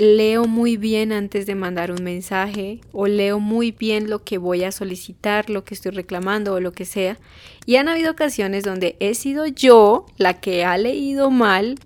leo 0.00 0.46
muy 0.46 0.78
bien 0.78 1.12
antes 1.12 1.44
de 1.46 1.54
mandar 1.54 1.92
un 1.92 2.02
mensaje 2.02 2.80
o 2.90 3.06
leo 3.06 3.38
muy 3.38 3.70
bien 3.70 4.08
lo 4.08 4.24
que 4.24 4.38
voy 4.38 4.64
a 4.64 4.72
solicitar, 4.72 5.50
lo 5.50 5.64
que 5.64 5.74
estoy 5.74 5.92
reclamando 5.92 6.54
o 6.54 6.60
lo 6.60 6.72
que 6.72 6.86
sea. 6.86 7.18
Y 7.66 7.76
han 7.76 7.88
habido 7.88 8.10
ocasiones 8.10 8.64
donde 8.64 8.96
he 8.98 9.14
sido 9.14 9.46
yo 9.46 10.06
la 10.16 10.40
que 10.40 10.64
ha 10.64 10.78
leído 10.78 11.30
mal 11.30 11.76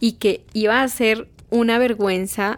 y 0.00 0.12
que 0.12 0.44
iba 0.52 0.82
a 0.82 0.88
ser 0.88 1.28
una 1.50 1.78
vergüenza 1.78 2.56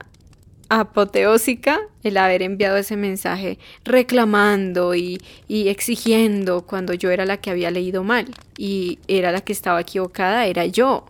apoteósica 0.71 1.81
el 2.02 2.16
haber 2.16 2.40
enviado 2.40 2.78
ese 2.78 2.97
mensaje 2.97 3.59
reclamando 3.85 4.95
y, 4.95 5.21
y, 5.47 5.69
exigiendo 5.69 6.62
cuando 6.62 6.95
yo 6.95 7.11
era 7.11 7.26
la 7.26 7.37
que 7.37 7.50
había 7.50 7.71
leído 7.71 8.02
mal 8.02 8.35
y 8.57 8.99
era 9.09 9.31
la 9.31 9.42
que 9.42 9.52
estaba 9.52 9.83
equivocada, 9.83 10.47
era 10.47 10.64
yo. 10.64 11.04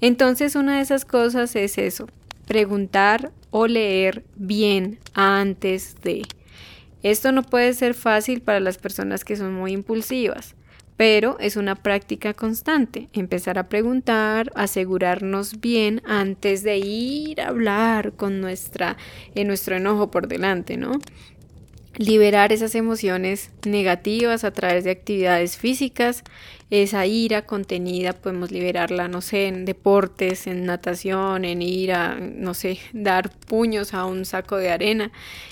Entonces 0.00 0.56
una 0.56 0.76
de 0.76 0.82
esas 0.82 1.04
cosas 1.04 1.54
es 1.54 1.78
eso, 1.78 2.08
preguntar 2.48 3.30
o 3.50 3.66
leer 3.66 4.24
bien 4.34 4.98
antes 5.14 6.00
de. 6.02 6.22
Esto 7.02 7.30
no 7.30 7.42
puede 7.42 7.74
ser 7.74 7.94
fácil 7.94 8.40
para 8.40 8.58
las 8.58 8.78
personas 8.78 9.24
que 9.24 9.36
son 9.36 9.54
muy 9.54 9.72
impulsivas, 9.72 10.56
pero 10.96 11.36
es 11.38 11.56
una 11.56 11.76
práctica 11.76 12.34
constante. 12.34 13.08
Empezar 13.12 13.58
a 13.58 13.68
preguntar, 13.68 14.50
asegurarnos 14.56 15.60
bien 15.60 16.02
antes 16.06 16.64
de 16.64 16.78
ir 16.78 17.40
a 17.40 17.48
hablar 17.48 18.14
con 18.14 18.40
nuestra, 18.40 18.96
en 19.34 19.46
nuestro 19.46 19.76
enojo 19.76 20.10
por 20.10 20.26
delante, 20.26 20.76
¿no? 20.76 20.92
Liberar 21.98 22.52
esas 22.52 22.74
emociones 22.76 23.50
negativas 23.66 24.44
a 24.44 24.52
través 24.52 24.84
de 24.84 24.92
actividades 24.92 25.56
físicas. 25.56 26.22
Esa 26.70 27.06
ira 27.06 27.42
contenida 27.42 28.12
podemos 28.12 28.52
liberarla, 28.52 29.08
no 29.08 29.20
sé, 29.20 29.48
en 29.48 29.64
deportes, 29.64 30.46
en 30.46 30.64
natación, 30.64 31.44
en 31.44 31.60
ir 31.60 31.92
a, 31.92 32.14
no 32.14 32.54
sé, 32.54 32.78
dar 32.92 33.30
puños 33.30 33.94
a 33.94 34.04
un 34.04 34.24
saco 34.24 34.56
de 34.56 34.70
arena, 34.70 35.10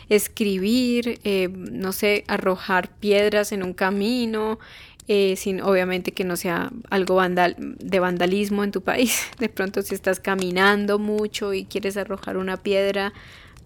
escribir, 0.09 1.19
eh, 1.25 1.49
no 1.53 1.93
sé, 1.93 2.25
arrojar 2.29 2.91
piedras 2.91 3.51
en 3.51 3.63
un 3.63 3.73
camino, 3.73 4.59
eh, 5.09 5.37
sin 5.37 5.61
obviamente 5.63 6.13
que 6.13 6.25
no 6.25 6.37
sea 6.37 6.71
algo 6.91 7.17
vandal, 7.17 7.55
de 7.59 8.01
vandalismo 8.01 8.63
en 8.63 8.71
tu 8.71 8.83
país. 8.83 9.29
De 9.39 9.49
pronto 9.49 9.83
si 9.83 9.95
estás 9.95 10.21
caminando 10.21 10.99
mucho 10.99 11.55
y 11.55 11.65
quieres 11.65 11.97
arrojar 11.97 12.37
una 12.37 12.57
piedra 12.57 13.13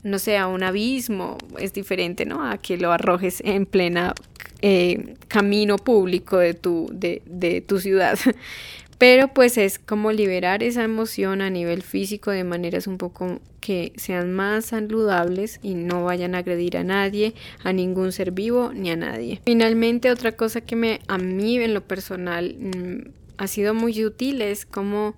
no 0.02 0.18
sé, 0.18 0.36
a 0.36 0.46
un 0.46 0.62
abismo, 0.62 1.38
es 1.58 1.72
diferente, 1.72 2.24
¿no? 2.24 2.48
A 2.48 2.58
que 2.58 2.76
lo 2.76 2.92
arrojes 2.92 3.42
en 3.44 3.66
plena 3.66 4.14
eh, 4.62 5.14
camino 5.28 5.76
público 5.76 6.38
de 6.38 6.54
tu, 6.54 6.88
de, 6.92 7.22
de 7.26 7.60
tu 7.60 7.80
ciudad. 7.80 8.18
Pero 8.98 9.28
pues 9.28 9.56
es 9.56 9.78
como 9.78 10.12
liberar 10.12 10.62
esa 10.62 10.84
emoción 10.84 11.40
a 11.40 11.48
nivel 11.48 11.82
físico 11.82 12.30
de 12.30 12.44
maneras 12.44 12.86
un 12.86 12.98
poco 12.98 13.40
que 13.60 13.94
sean 13.96 14.30
más 14.30 14.66
saludables 14.66 15.58
y 15.62 15.72
no 15.74 16.04
vayan 16.04 16.34
a 16.34 16.38
agredir 16.38 16.76
a 16.76 16.84
nadie, 16.84 17.34
a 17.64 17.72
ningún 17.72 18.12
ser 18.12 18.30
vivo 18.30 18.72
ni 18.74 18.90
a 18.90 18.96
nadie. 18.96 19.40
Finalmente, 19.46 20.10
otra 20.10 20.32
cosa 20.32 20.60
que 20.60 20.76
me 20.76 21.00
a 21.08 21.16
mí 21.16 21.56
en 21.58 21.72
lo 21.72 21.80
personal 21.80 22.56
mm, 22.58 23.10
ha 23.38 23.46
sido 23.46 23.72
muy 23.72 24.04
útil 24.04 24.42
es 24.42 24.66
como 24.66 25.14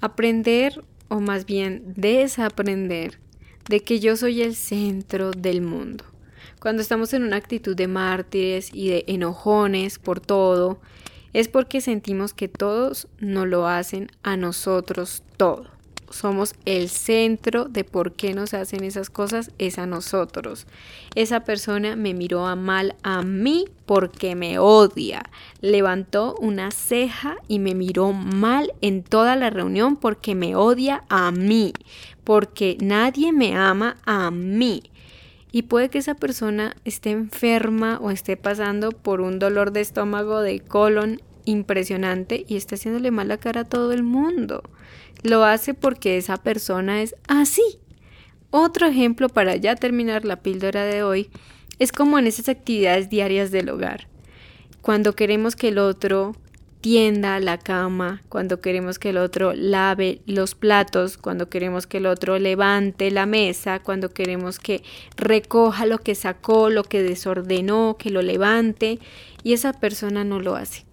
aprender 0.00 0.82
o 1.08 1.20
más 1.20 1.44
bien 1.44 1.82
desaprender 1.96 3.18
de 3.68 3.80
que 3.80 4.00
yo 4.00 4.16
soy 4.16 4.42
el 4.42 4.56
centro 4.56 5.30
del 5.30 5.62
mundo. 5.62 6.04
Cuando 6.60 6.82
estamos 6.82 7.12
en 7.12 7.22
una 7.22 7.36
actitud 7.36 7.76
de 7.76 7.86
mártires 7.86 8.70
y 8.72 8.88
de 8.88 9.04
enojones 9.06 9.98
por 9.98 10.20
todo, 10.20 10.80
es 11.32 11.46
porque 11.48 11.80
sentimos 11.80 12.34
que 12.34 12.48
todos 12.48 13.06
nos 13.20 13.46
lo 13.46 13.68
hacen 13.68 14.10
a 14.22 14.36
nosotros 14.36 15.22
todo 15.36 15.78
somos 16.10 16.54
el 16.64 16.88
centro 16.88 17.66
de 17.66 17.84
por 17.84 18.12
qué 18.12 18.34
nos 18.34 18.54
hacen 18.54 18.84
esas 18.84 19.10
cosas, 19.10 19.50
es 19.58 19.78
a 19.78 19.86
nosotros. 19.86 20.66
Esa 21.14 21.40
persona 21.40 21.96
me 21.96 22.14
miró 22.14 22.54
mal 22.56 22.96
a 23.02 23.22
mí 23.22 23.66
porque 23.86 24.34
me 24.34 24.58
odia. 24.58 25.22
Levantó 25.60 26.34
una 26.40 26.70
ceja 26.70 27.36
y 27.48 27.58
me 27.58 27.74
miró 27.74 28.12
mal 28.12 28.72
en 28.80 29.02
toda 29.02 29.36
la 29.36 29.50
reunión 29.50 29.96
porque 29.96 30.34
me 30.34 30.56
odia 30.56 31.04
a 31.08 31.30
mí, 31.30 31.72
porque 32.28 32.76
nadie 32.78 33.32
me 33.32 33.56
ama 33.56 33.96
a 34.04 34.30
mí. 34.30 34.82
Y 35.50 35.62
puede 35.62 35.88
que 35.88 35.96
esa 35.96 36.14
persona 36.14 36.76
esté 36.84 37.08
enferma 37.08 37.98
o 38.02 38.10
esté 38.10 38.36
pasando 38.36 38.90
por 38.90 39.22
un 39.22 39.38
dolor 39.38 39.72
de 39.72 39.80
estómago, 39.80 40.42
de 40.42 40.60
colon 40.60 41.22
impresionante 41.46 42.44
y 42.46 42.56
esté 42.56 42.74
haciéndole 42.74 43.10
mala 43.10 43.38
cara 43.38 43.62
a 43.62 43.64
todo 43.64 43.94
el 43.94 44.02
mundo. 44.02 44.62
Lo 45.22 45.42
hace 45.42 45.72
porque 45.72 46.18
esa 46.18 46.36
persona 46.36 47.00
es 47.00 47.16
así. 47.28 47.78
Otro 48.50 48.86
ejemplo 48.86 49.30
para 49.30 49.56
ya 49.56 49.74
terminar 49.74 50.26
la 50.26 50.42
píldora 50.42 50.84
de 50.84 51.02
hoy 51.02 51.30
es 51.78 51.92
como 51.92 52.18
en 52.18 52.26
esas 52.26 52.50
actividades 52.50 53.08
diarias 53.08 53.50
del 53.50 53.70
hogar. 53.70 54.06
Cuando 54.82 55.14
queremos 55.14 55.56
que 55.56 55.68
el 55.68 55.78
otro 55.78 56.36
tienda 56.80 57.40
la 57.40 57.58
cama, 57.58 58.22
cuando 58.28 58.60
queremos 58.60 58.98
que 58.98 59.10
el 59.10 59.18
otro 59.18 59.52
lave 59.52 60.20
los 60.26 60.54
platos, 60.54 61.18
cuando 61.18 61.48
queremos 61.48 61.86
que 61.86 61.98
el 61.98 62.06
otro 62.06 62.38
levante 62.38 63.10
la 63.10 63.26
mesa, 63.26 63.80
cuando 63.80 64.10
queremos 64.10 64.58
que 64.58 64.82
recoja 65.16 65.86
lo 65.86 65.98
que 65.98 66.14
sacó, 66.14 66.70
lo 66.70 66.84
que 66.84 67.02
desordenó, 67.02 67.96
que 67.98 68.10
lo 68.10 68.22
levante, 68.22 68.98
y 69.42 69.52
esa 69.52 69.72
persona 69.72 70.24
no 70.24 70.40
lo 70.40 70.54
hace. 70.54 70.84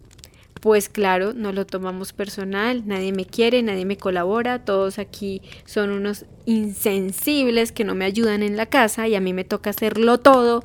Pues 0.61 0.89
claro, 0.89 1.33
no 1.33 1.51
lo 1.51 1.67
tomamos 1.67 2.11
personal, 2.11 2.87
nadie 2.87 3.11
me 3.11 3.25
quiere, 3.25 3.61
nadie 3.61 3.85
me 3.85 3.97
colabora, 3.97 4.65
todos 4.65 4.97
aquí 4.97 5.43
son 5.65 5.91
unos 5.91 6.25
insensibles 6.45 7.71
que 7.71 7.83
no 7.83 7.93
me 7.93 8.05
ayudan 8.05 8.41
en 8.41 8.57
la 8.57 8.65
casa 8.65 9.07
y 9.07 9.13
a 9.13 9.21
mí 9.21 9.33
me 9.33 9.43
toca 9.43 9.69
hacerlo 9.69 10.17
todo 10.17 10.63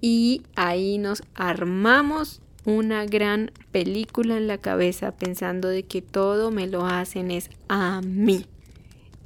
y 0.00 0.42
ahí 0.56 0.98
nos 0.98 1.22
armamos 1.34 2.40
una 2.66 3.06
gran 3.06 3.52
película 3.70 4.36
en 4.36 4.48
la 4.48 4.58
cabeza 4.58 5.12
pensando 5.12 5.68
de 5.68 5.84
que 5.84 6.02
todo 6.02 6.50
me 6.50 6.66
lo 6.66 6.84
hacen 6.84 7.30
es 7.30 7.48
a 7.68 8.02
mí. 8.02 8.44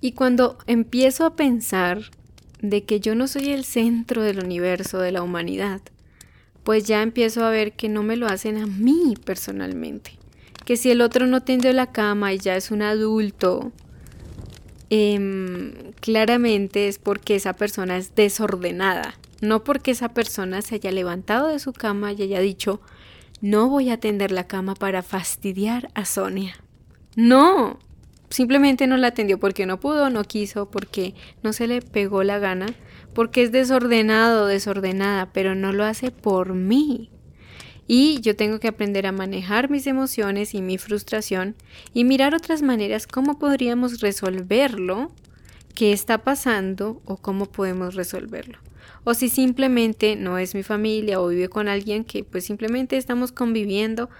Y 0.03 0.13
cuando 0.13 0.59
empiezo 0.67 1.25
a 1.25 1.35
pensar 1.37 2.03
de 2.61 2.85
que 2.85 3.01
yo 3.01 3.15
no 3.15 3.27
soy 3.27 3.51
el 3.51 3.65
centro 3.65 4.23
del 4.23 4.45
universo, 4.45 4.99
de 4.99 5.13
la 5.13 5.23
humanidad, 5.23 5.81
pues 6.65 6.85
ya 6.85 7.03
empiezo 7.03 7.43
a 7.43 7.51
ver 7.51 7.73
que 7.73 7.89
no 7.89 8.03
me 8.03 8.17
lo 8.17 8.27
hacen 8.27 8.59
a 8.59 8.67
mí 8.67 9.15
personalmente. 9.25 10.13
Que 10.67 10.77
si 10.77 10.91
el 10.91 11.01
otro 11.01 11.27
no 11.27 11.41
tiende 11.41 11.73
la 11.73 11.91
cama 11.91 12.35
y 12.35 12.39
ya 12.39 12.57
es 12.57 12.71
un 12.71 12.83
adulto, 12.83 13.73
em, 14.91 15.73
claramente 16.01 16.89
es 16.89 16.99
porque 16.99 17.37
esa 17.37 17.55
persona 17.55 17.97
es 17.97 18.15
desordenada 18.15 19.15
No 19.41 19.65
porque 19.65 19.93
esa 19.93 20.11
persona 20.11 20.61
se 20.61 20.75
haya 20.75 20.91
levantado 20.91 21.49
de 21.49 21.59
su 21.59 21.73
cama 21.73 22.13
y 22.13 22.23
haya 22.23 22.41
dicho, 22.41 22.83
no 23.41 23.69
voy 23.69 23.91
a 23.91 23.99
tender 23.99 24.33
la 24.33 24.47
cama 24.47 24.75
para 24.75 25.03
fastidiar 25.03 25.91
a 25.95 26.05
Sonia. 26.05 26.55
No, 27.17 27.79
simplemente 28.29 28.87
no 28.87 28.97
la 28.97 29.09
atendió 29.09 29.39
porque 29.39 29.67
no 29.67 29.81
pudo, 29.81 30.11
no 30.11 30.25
quiso, 30.25 30.71
porque 30.71 31.15
no 31.43 31.53
se 31.53 31.67
le 31.67 31.83
pegó 31.83 32.23
la 32.23 32.39
gana, 32.39 32.67
porque 33.15 33.43
es 33.43 33.53
desordenado, 33.53 34.47
desordenada, 34.47 35.33
pero 35.33 35.55
no 35.55 35.73
lo 35.73 35.85
hace 35.85 36.11
por 36.11 36.55
mí. 36.55 37.11
Y 37.87 38.21
yo 38.21 38.37
tengo 38.37 38.61
que 38.61 38.69
aprender 38.69 39.07
a 39.07 39.13
manejar 39.13 39.69
mis 39.69 39.89
emociones 39.89 40.55
y 40.55 40.63
mi 40.63 40.79
frustración 40.79 41.57
y 41.93 42.05
mirar 42.05 42.37
otras 42.37 42.63
maneras 42.63 43.09
cómo 43.09 43.39
podríamos 43.39 44.01
resolverlo, 44.01 45.11
qué 45.75 45.93
está 45.93 46.19
pasando 46.19 47.03
o 47.05 47.17
cómo 47.17 47.47
podemos 47.47 47.97
resolverlo. 47.97 48.59
O 49.05 49.15
si 49.15 49.29
simplemente 49.29 50.17
no 50.17 50.39
es 50.39 50.55
mi 50.55 50.63
familia 50.63 51.21
o 51.21 51.29
vive 51.29 51.49
con 51.49 51.69
alguien 51.69 52.05
que 52.05 52.25
pues 52.25 52.45
simplemente 52.45 52.97
estamos 52.97 53.33
conviviendo, 53.33 54.11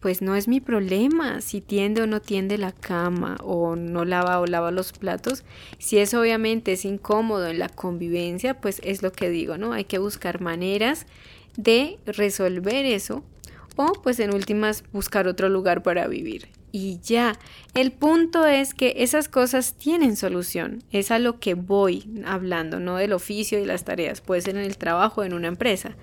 pues 0.00 0.22
no 0.22 0.34
es 0.34 0.48
mi 0.48 0.60
problema 0.60 1.40
si 1.42 1.60
tiende 1.60 2.02
o 2.02 2.06
no 2.06 2.20
tiende 2.20 2.56
la 2.58 2.72
cama 2.72 3.36
o 3.42 3.76
no 3.76 4.04
lava 4.04 4.40
o 4.40 4.46
lava 4.46 4.70
los 4.70 4.92
platos. 4.92 5.44
Si 5.78 5.98
eso 5.98 6.20
obviamente 6.20 6.72
es 6.72 6.84
incómodo 6.84 7.46
en 7.46 7.58
la 7.58 7.68
convivencia, 7.68 8.60
pues 8.60 8.80
es 8.82 9.02
lo 9.02 9.12
que 9.12 9.28
digo, 9.28 9.58
¿no? 9.58 9.72
Hay 9.72 9.84
que 9.84 9.98
buscar 9.98 10.40
maneras 10.40 11.06
de 11.56 11.98
resolver 12.06 12.86
eso 12.86 13.22
o 13.76 13.92
pues 14.02 14.20
en 14.20 14.34
últimas 14.34 14.84
buscar 14.92 15.26
otro 15.28 15.48
lugar 15.48 15.82
para 15.82 16.06
vivir. 16.08 16.48
Y 16.72 17.00
ya, 17.00 17.38
el 17.74 17.90
punto 17.90 18.46
es 18.46 18.74
que 18.74 18.94
esas 18.98 19.28
cosas 19.28 19.74
tienen 19.74 20.16
solución. 20.16 20.84
Es 20.92 21.10
a 21.10 21.18
lo 21.18 21.40
que 21.40 21.54
voy 21.54 22.08
hablando, 22.24 22.78
no 22.78 22.96
del 22.96 23.12
oficio 23.12 23.58
y 23.58 23.64
las 23.64 23.84
tareas. 23.84 24.20
Puede 24.20 24.42
ser 24.42 24.56
en 24.56 24.62
el 24.62 24.78
trabajo, 24.78 25.24
en 25.24 25.32
una 25.32 25.48
empresa. 25.48 25.96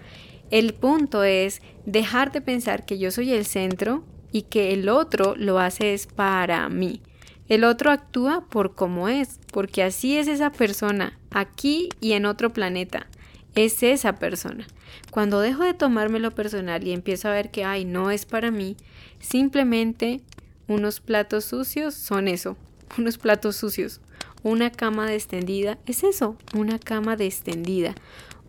El 0.50 0.74
punto 0.74 1.24
es 1.24 1.62
dejar 1.86 2.32
de 2.32 2.42
pensar 2.42 2.86
que 2.86 2.98
yo 2.98 3.12
soy 3.12 3.32
el 3.34 3.46
centro 3.46 4.04
y 4.32 4.44
que 4.44 4.74
el 4.74 4.90
otro 4.90 5.36
lo 5.38 5.60
hace 5.60 5.94
es 5.94 6.08
para 6.08 6.68
mí. 6.70 7.02
El 7.48 7.64
otro 7.64 7.92
actúa 7.92 8.46
por 8.50 8.76
cómo 8.76 9.08
es, 9.08 9.40
porque 9.54 9.84
así 9.84 10.18
es 10.18 10.28
esa 10.28 10.52
persona, 10.52 11.18
aquí 11.32 11.90
y 12.02 12.14
en 12.14 12.26
otro 12.26 12.52
planeta. 12.52 13.08
Es 13.56 13.84
esa 13.84 14.16
persona. 14.20 14.68
Cuando 15.12 15.40
dejo 15.40 15.64
de 15.64 15.74
tomármelo 15.74 16.32
personal 16.32 16.86
y 16.86 16.92
empiezo 16.92 17.30
a 17.30 17.32
ver 17.32 17.50
que, 17.50 17.64
ay, 17.64 17.86
no 17.86 18.12
es 18.12 18.26
para 18.26 18.52
mí, 18.52 18.76
simplemente 19.20 20.22
unos 20.68 21.00
platos 21.00 21.46
sucios 21.46 21.94
son 21.94 22.28
eso, 22.28 22.58
unos 22.98 23.18
platos 23.18 23.56
sucios. 23.56 24.02
Una 24.44 24.72
cama 24.72 25.14
extendida 25.14 25.78
es 25.88 26.04
eso, 26.04 26.38
una 26.54 26.80
cama 26.80 27.14
extendida 27.14 27.96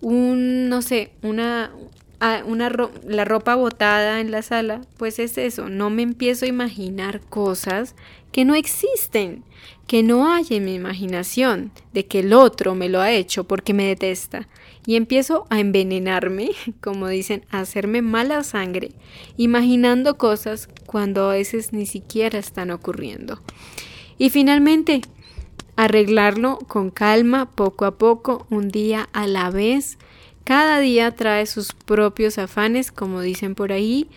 un, 0.00 0.68
no 0.68 0.82
sé, 0.82 1.10
una, 1.22 1.72
una 2.46 2.72
la 3.06 3.24
ropa 3.24 3.54
botada 3.54 4.20
en 4.20 4.30
la 4.30 4.42
sala, 4.42 4.82
pues 4.96 5.18
es 5.18 5.38
eso, 5.38 5.68
no 5.68 5.90
me 5.90 6.02
empiezo 6.02 6.44
a 6.44 6.48
imaginar 6.48 7.20
cosas 7.20 7.94
que 8.32 8.44
no 8.44 8.54
existen, 8.54 9.42
que 9.86 10.02
no 10.02 10.32
hay 10.32 10.46
en 10.50 10.64
mi 10.64 10.74
imaginación, 10.74 11.72
de 11.92 12.06
que 12.06 12.20
el 12.20 12.32
otro 12.32 12.74
me 12.74 12.88
lo 12.88 13.00
ha 13.00 13.10
hecho 13.10 13.44
porque 13.44 13.74
me 13.74 13.86
detesta. 13.86 14.46
Y 14.88 14.96
empiezo 14.96 15.44
a 15.50 15.60
envenenarme, 15.60 16.52
como 16.80 17.08
dicen, 17.08 17.44
a 17.50 17.60
hacerme 17.60 18.00
mala 18.00 18.42
sangre, 18.42 18.92
imaginando 19.36 20.16
cosas 20.16 20.70
cuando 20.86 21.28
a 21.28 21.34
veces 21.34 21.74
ni 21.74 21.84
siquiera 21.84 22.38
están 22.38 22.70
ocurriendo. 22.70 23.38
Y 24.16 24.30
finalmente, 24.30 25.02
arreglarlo 25.76 26.58
con 26.66 26.88
calma, 26.88 27.50
poco 27.50 27.84
a 27.84 27.98
poco, 27.98 28.46
un 28.48 28.70
día 28.70 29.10
a 29.12 29.26
la 29.26 29.50
vez. 29.50 29.98
Cada 30.44 30.80
día 30.80 31.10
trae 31.10 31.44
sus 31.44 31.74
propios 31.74 32.38
afanes, 32.38 32.90
como 32.90 33.20
dicen 33.20 33.54
por 33.54 33.72
ahí, 33.72 34.08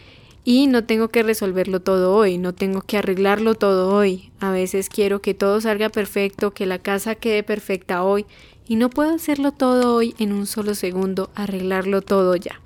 y 0.45 0.67
no 0.67 0.85
tengo 0.85 1.09
que 1.09 1.21
resolverlo 1.21 1.81
todo 1.81 2.15
hoy, 2.15 2.37
no 2.37 2.53
tengo 2.53 2.81
que 2.81 2.97
arreglarlo 2.97 3.55
todo 3.55 3.93
hoy. 3.93 4.31
A 4.39 4.51
veces 4.51 4.87
quiero 4.87 5.21
que 5.21 5.33
todo 5.33 5.59
salga 5.59 5.89
perfecto, 5.89 6.51
que 6.51 6.65
la 6.65 6.79
casa 6.79 7.15
quede 7.15 7.43
perfecta 7.43 8.03
hoy, 8.03 8.25
y 8.72 8.77
no 8.77 8.90
puedo 8.90 9.14
hacerlo 9.14 9.51
todo 9.51 9.94
hoy 9.94 10.16
en 10.18 10.31
un 10.31 10.48
solo 10.48 10.75
segundo, 10.75 11.29
arreglarlo 11.36 12.01
todo 12.01 12.38
ya. 12.38 12.62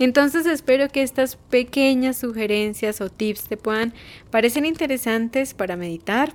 Entonces 0.00 0.44
espero 0.44 0.88
que 0.88 1.04
estas 1.04 1.36
pequeñas 1.36 2.16
sugerencias 2.16 3.00
o 3.00 3.10
tips 3.10 3.44
te 3.44 3.56
puedan 3.56 3.94
parecer 4.32 4.64
interesantes 4.64 5.54
para 5.54 5.76
meditar, 5.76 6.34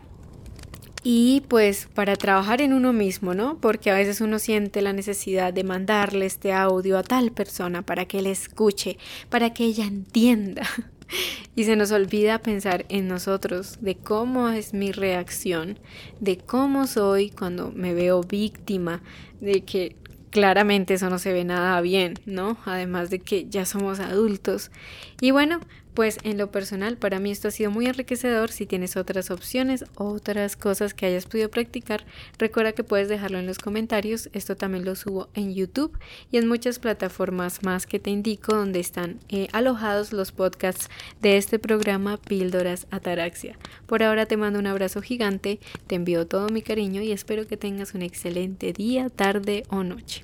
y 1.04 1.44
pues 1.50 1.90
para 1.94 2.16
trabajar 2.16 2.62
en 2.62 2.72
uno 2.72 2.94
mismo, 2.94 3.34
¿no? 3.34 3.58
Porque 3.58 3.92
a 3.92 3.96
veces 3.96 4.22
uno 4.22 4.40
siente 4.40 4.82
la 4.82 4.94
necesidad 4.94 5.52
de 5.52 5.66
mandarle 5.66 6.26
este 6.26 6.54
audio 6.54 6.98
a 6.98 7.04
tal 7.04 7.32
persona 7.32 7.82
para 7.82 8.06
que 8.06 8.22
le 8.22 8.32
escuche, 8.32 8.98
para 9.30 9.54
que 9.54 9.66
ella 9.66 9.86
entienda. 9.88 10.62
Y 11.56 11.66
se 11.66 11.76
nos 11.76 11.92
olvida 11.92 12.40
pensar 12.40 12.86
en 12.90 13.08
nosotros, 13.08 13.78
de 13.82 13.96
cómo 13.96 14.50
es 14.50 14.74
mi 14.74 14.92
reacción, 14.92 15.78
de 16.20 16.38
cómo 16.38 16.88
soy 16.88 17.30
cuando 17.30 17.72
me 17.72 17.94
veo 17.94 18.22
víctima, 18.22 19.02
de 19.42 19.62
que 19.66 19.96
claramente 20.30 20.94
eso 20.94 21.10
no 21.10 21.20
se 21.20 21.34
ve 21.34 21.44
nada 21.44 21.80
bien, 21.82 22.16
¿no? 22.26 22.58
Además 22.66 23.10
de 23.10 23.20
que 23.20 23.48
ya 23.50 23.66
somos 23.66 24.00
adultos. 24.00 24.72
Y 25.22 25.30
bueno, 25.30 25.60
pues 25.94 26.18
en 26.24 26.40
lo 26.40 26.52
personal, 26.52 26.98
para 26.98 27.20
mí 27.20 27.30
esto 27.30 27.50
ha 27.50 27.52
sido 27.52 27.70
muy 27.70 27.86
enriquecedor. 27.86 28.50
Si 28.50 28.66
tienes 28.66 28.98
otras 28.98 29.30
opciones, 29.30 29.86
otras 29.96 30.56
cosas 30.56 30.96
que 30.96 31.06
hayas 31.06 31.28
podido 31.28 31.50
practicar, 31.50 32.06
recuerda 32.40 32.72
que 32.72 32.84
puedes 32.84 33.08
dejarlo 33.08 33.38
en 33.38 33.46
los 33.46 33.60
comentarios. 33.60 34.30
Esto 34.34 34.56
también 34.56 34.84
lo 34.84 34.96
subo 34.96 35.30
en 35.36 35.54
YouTube 35.54 35.96
y 36.32 36.38
en 36.38 36.48
muchas 36.48 36.80
plataformas 36.80 37.64
más 37.64 37.86
que 37.86 38.00
te 38.00 38.10
indico 38.10 38.56
donde 38.56 38.80
están 38.80 39.20
eh, 39.30 39.48
alojados 39.52 40.12
los 40.12 40.32
podcasts 40.32 40.90
de 41.22 41.38
este 41.38 41.60
programa 41.60 42.18
Píldoras 42.18 42.88
Ataraxia. 42.90 43.60
Por 43.86 44.02
ahora 44.02 44.26
te 44.26 44.38
mando 44.38 44.58
un 44.58 44.66
abrazo 44.66 45.04
gigante, 45.04 45.60
te 45.86 45.96
envío 45.96 46.26
todo 46.26 46.50
mi 46.50 46.64
cariño 46.64 47.04
y 47.04 47.12
espero 47.12 47.46
que 47.46 47.58
tengas 47.58 47.94
un 47.94 48.02
excelente 48.02 48.74
día, 48.74 49.10
tarde 49.10 49.66
o 49.70 49.84
noche. 49.84 50.24